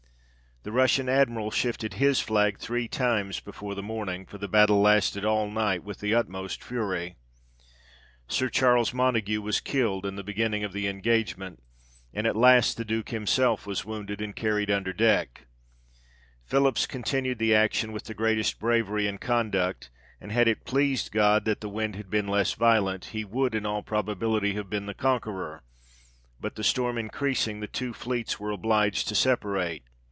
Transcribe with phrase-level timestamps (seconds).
[0.63, 5.25] The Russian Admiral shifted his flag three times before the morning; for the battle lasted
[5.25, 7.15] all night with the utmost fury.
[8.27, 11.63] Sir Charles Montague was killed in the beginning of the engagement;
[12.13, 14.65] and at last the Duke himself was wounded, 1 November 3, 1900.
[14.69, 15.43] H THE REIGN OF GEORGE VI.
[15.47, 19.89] and carried under deck; Philips continued the action with the greatest bravery and conduct,
[20.21, 23.65] and had it pleased God that the wind had been less violent, he would, in
[23.65, 25.63] all probability, have been the conqueror;
[26.39, 29.81] but the storm increasing, the two fleets were obliged to separate.